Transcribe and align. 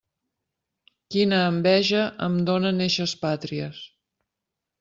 Quina 1.15 1.41
enveja 1.51 2.01
em 2.29 2.39
donen 2.49 2.83
eixes 2.89 3.17
pàtries! 3.27 3.87